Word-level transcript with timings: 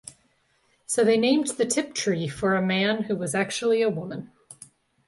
So 0.87 1.03
they 1.03 1.15
named 1.15 1.49
the 1.49 1.65
Tiptree 1.67 2.27
for 2.27 2.55
a 2.55 2.65
man 2.65 3.03
who 3.03 3.15
was 3.15 3.35
actually 3.35 3.83
a 3.83 3.89
woman. 3.91 4.31